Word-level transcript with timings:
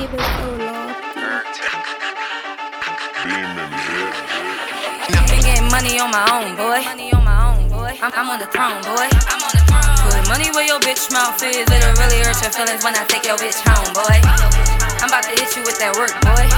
keep 0.00 0.16
it 0.16 0.24
so 0.24 0.48
low. 0.56 0.96
I've 5.12 5.28
been 5.28 5.44
getting 5.44 5.68
money 5.68 6.00
on 6.00 6.08
my 6.08 6.24
own, 6.40 6.56
boy. 6.56 6.80
I'm, 8.00 8.12
I'm 8.16 8.28
on 8.32 8.40
the 8.40 8.48
throne, 8.48 8.80
boy. 8.80 9.08
Put 9.12 10.24
money 10.32 10.48
where 10.56 10.64
your 10.64 10.80
bitch 10.80 11.12
mouth 11.12 11.36
is. 11.44 11.68
It'll 11.68 11.92
really 12.00 12.24
hurt 12.24 12.40
your 12.40 12.48
feelings 12.48 12.80
when 12.80 12.96
I 12.96 13.04
take 13.12 13.28
your 13.28 13.36
bitch 13.36 13.60
home, 13.60 13.92
boy. 13.92 14.16
I'm 15.04 15.12
about 15.12 15.28
to 15.28 15.36
hit 15.36 15.52
you 15.52 15.68
with 15.68 15.76
that 15.84 15.92
work, 16.00 16.16
boy. 16.24 16.48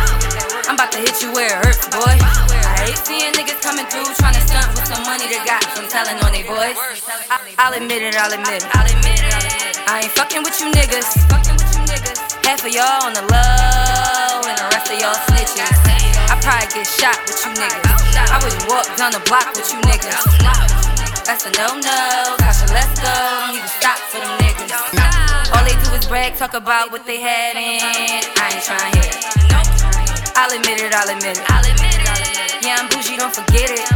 I'm 0.71 0.79
about 0.79 0.95
to 0.95 1.03
hit 1.03 1.19
you 1.19 1.35
where 1.35 1.51
it 1.51 1.67
hurts, 1.67 1.83
boy. 1.91 2.15
I 2.15 2.87
hate 2.87 3.01
seeing 3.03 3.35
niggas 3.35 3.59
coming 3.59 3.91
through 3.91 4.07
trying 4.23 4.39
to 4.39 4.43
stunt 4.47 4.71
with 4.79 4.87
some 4.87 5.03
money 5.03 5.27
they 5.27 5.43
got 5.43 5.67
from 5.75 5.91
telling 5.91 6.15
on 6.23 6.31
they 6.31 6.47
boys. 6.47 6.79
I, 7.27 7.43
I'll 7.59 7.75
admit 7.75 8.07
it, 8.07 8.15
I'll 8.15 8.31
admit 8.31 8.63
it. 8.63 8.71
I 9.91 10.07
ain't 10.07 10.15
fucking 10.15 10.47
with 10.47 10.55
you 10.63 10.71
niggas. 10.71 11.52
Half 12.43 12.67
of 12.67 12.75
y'all 12.75 13.07
on 13.07 13.15
the 13.15 13.23
low, 13.23 14.43
and 14.45 14.57
the 14.59 14.67
rest 14.75 14.91
of 14.91 14.99
y'all 14.99 15.15
snitches. 15.31 15.79
I 16.27 16.35
probably 16.43 16.69
get 16.75 16.87
shot 16.87 17.19
with 17.27 17.39
you 17.43 17.55
niggas. 17.55 18.03
I 18.19 18.37
wouldn't 18.43 18.67
walk 18.67 18.87
down 18.99 19.13
the 19.15 19.23
block 19.31 19.55
with 19.55 19.71
you 19.71 19.79
niggas. 19.87 20.27
That's 21.23 21.47
a 21.47 21.53
no-no. 21.55 22.37
Tasha, 22.43 22.67
let's 22.75 22.99
go. 22.99 23.15
Need 23.55 23.63
to 23.63 23.73
stop 23.79 23.99
for 24.11 24.19
them 24.19 24.35
niggas. 24.43 24.75
All 25.55 25.63
they 25.63 25.79
do 25.87 25.95
is 25.95 26.07
brag, 26.07 26.35
talk 26.37 26.55
about 26.55 26.91
what 26.91 27.07
they 27.07 27.21
had 27.23 27.55
in. 27.55 27.79
I 28.37 28.51
ain't 28.53 28.65
trying 28.67 28.91
to 28.91 28.99
hear 28.99 29.07
it. 29.07 29.23
I'll 30.35 30.51
admit 30.51 30.83
it, 30.83 30.93
I'll 30.93 31.09
admit 31.09 31.39
it. 31.39 31.47
Yeah, 32.63 32.79
I'm 32.79 32.89
bougie, 32.91 33.17
don't 33.17 33.35
forget 33.35 33.71
it. 33.71 33.87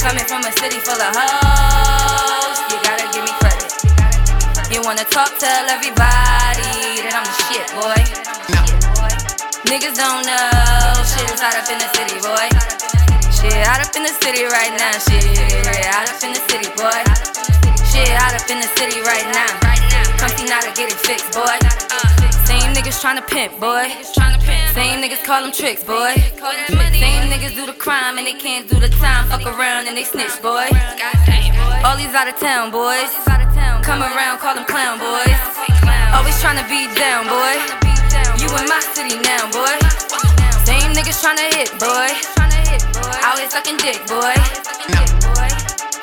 Coming 0.00 0.24
from 0.28 0.44
a 0.44 0.52
city 0.60 0.76
full 0.84 1.00
of 1.00 1.16
hoes, 1.16 2.60
you 2.68 2.76
gotta 2.84 3.08
give 3.12 3.24
me 3.24 3.32
credit. 3.40 3.49
You 4.70 4.80
wanna 4.86 5.02
talk, 5.02 5.34
tell 5.42 5.66
everybody 5.66 7.02
that 7.02 7.10
I'm 7.18 7.26
the 7.26 7.36
shit, 7.50 7.66
boy. 7.74 7.98
Niggas 9.66 9.98
don't 9.98 10.22
know, 10.22 10.46
shit 11.10 11.26
is 11.26 11.42
hot 11.42 11.58
up 11.58 11.66
in 11.66 11.82
the 11.82 11.90
city, 11.90 12.22
boy. 12.22 12.46
Shit 13.34 13.66
hot 13.66 13.82
up 13.82 13.90
in 13.98 14.06
the 14.06 14.14
city 14.22 14.46
right 14.46 14.70
now, 14.78 14.94
shit 15.02 15.26
hot 15.90 16.06
up 16.06 16.22
in 16.22 16.30
the 16.30 16.42
city, 16.46 16.70
boy. 16.78 17.02
Shit 17.90 18.14
hot 18.14 18.38
up 18.38 18.46
in 18.46 18.62
the 18.62 18.70
city 18.78 19.02
right 19.02 19.26
now. 19.34 19.50
Come 20.22 20.30
see 20.38 20.46
now 20.46 20.62
to 20.62 20.70
get 20.78 20.86
it 20.86 21.02
fixed, 21.02 21.34
boy. 21.34 21.58
Same 22.46 22.70
niggas 22.70 23.02
tryna 23.02 23.26
pimp, 23.26 23.58
boy. 23.58 23.90
Same 24.70 25.02
niggas 25.02 25.26
call 25.26 25.42
them 25.42 25.50
tricks, 25.50 25.82
boy. 25.82 26.14
Same 26.94 27.26
niggas 27.26 27.58
do 27.58 27.66
the 27.66 27.74
crime 27.74 28.18
and 28.18 28.26
they 28.26 28.38
can't 28.38 28.70
do 28.70 28.78
the 28.78 28.88
time. 29.02 29.26
Fuck 29.34 29.50
around 29.50 29.90
and 29.90 29.96
they 29.98 30.04
snitch, 30.06 30.38
boy. 30.40 30.70
All 31.82 31.98
these 31.98 32.14
out 32.14 32.30
of 32.30 32.38
town 32.38 32.70
boys. 32.70 33.39
Come 33.82 34.02
around, 34.02 34.38
call 34.38 34.54
them 34.54 34.64
clown 34.66 34.98
boys. 34.98 35.40
Always 36.14 36.36
tryna 36.38 36.62
be 36.68 36.86
down, 36.94 37.26
boy. 37.26 37.54
You 38.38 38.46
in 38.54 38.68
my 38.68 38.78
city 38.94 39.18
now, 39.18 39.50
boy. 39.50 39.74
Same 40.62 40.92
niggas 40.94 41.18
tryna 41.18 41.48
hit, 41.56 41.72
boy. 41.80 42.08
Always 43.26 43.50
sucking 43.50 43.78
dick, 43.78 43.98
boy. 44.06 44.36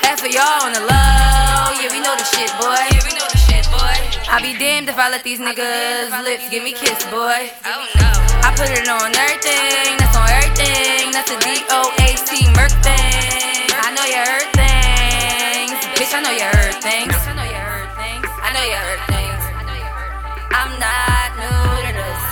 Half 0.03 0.25
of 0.25 0.31
y'all 0.33 0.67
on 0.67 0.73
the 0.73 0.81
low, 0.81 1.79
yeah, 1.79 1.89
we 1.93 2.01
know 2.01 2.15
the 2.17 2.25
shit, 2.25 2.51
boy. 2.59 2.81
I 4.29 4.41
be 4.41 4.57
damned 4.57 4.89
if 4.89 4.97
I 4.97 5.09
let 5.09 5.23
these 5.23 5.39
niggas 5.39 6.11
lips 6.23 6.49
give 6.49 6.63
me 6.63 6.73
kiss, 6.73 7.05
boy. 7.05 7.49
I 7.63 8.53
put 8.57 8.67
it 8.67 8.89
on 8.89 9.15
everything, 9.15 9.95
that's 9.97 10.17
on 10.17 10.27
everything. 10.27 11.11
That's 11.13 11.31
a 11.31 11.39
D-O-A-C 11.39 12.51
Merc 12.57 12.73
thing. 12.83 13.69
I 13.71 13.93
know 13.95 14.03
you 14.03 14.19
heard 14.19 14.49
things. 14.57 15.77
Bitch, 15.95 16.13
I 16.13 16.21
know 16.21 16.31
you 16.31 16.43
heard 16.43 16.75
things. 16.83 17.56
I 18.47 18.55
know 18.55 18.63
you 18.63 18.79
heard 18.79 19.03
things. 19.11 19.43
I'm 20.55 20.71
not 20.79 21.35
new 21.35 21.67
to 21.83 21.91
this. 21.91 22.23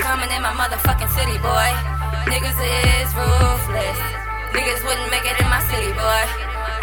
Coming 0.00 0.32
in 0.32 0.40
my 0.40 0.56
motherfucking 0.56 1.12
city, 1.12 1.36
boy. 1.44 1.68
Niggas 2.24 2.56
is 2.56 3.12
ruthless. 3.12 4.00
Niggas 4.56 4.80
wouldn't 4.80 5.12
make 5.12 5.28
it 5.28 5.36
in 5.36 5.44
my 5.52 5.60
city, 5.68 5.92
boy. 5.92 6.24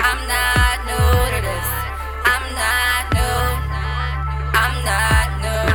I'm 0.05 0.21
not 0.29 0.85
new 0.85 1.17
to 1.33 1.39
this. 1.41 1.67
I'm 2.29 2.45
not 2.53 3.03
new. 3.17 3.41
I'm 4.53 4.75
not 4.85 5.27
new. 5.41 5.65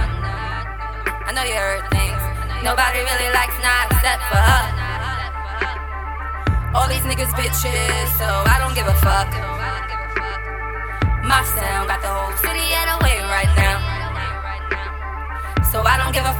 I 1.26 1.30
know 1.34 1.42
you 1.42 1.58
heard 1.58 1.82
things. 1.90 2.22
Nobody 2.62 3.02
really 3.02 3.30
likes 3.34 3.58
not 3.58 3.90
except 3.90 4.22
for 4.30 4.38
her. 4.38 4.64
All 6.78 6.86
these 6.86 7.02
niggas 7.02 7.34
bitches, 7.34 8.06
so 8.22 8.30
I 8.46 8.62
don't 8.62 8.78
give 8.78 8.86
a 8.86 8.94
fuck. 9.02 9.34
My 11.26 11.42
sound 11.42 11.86
got 11.90 12.02
the 12.02 12.08
whole 12.08 12.36
city 12.38 12.69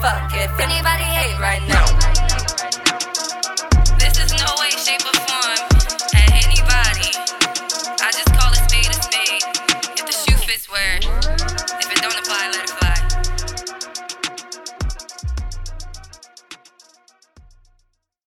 fuck 0.01 0.33
it. 0.35 0.80